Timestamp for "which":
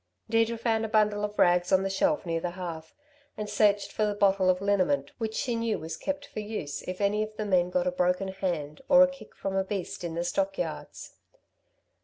5.19-5.35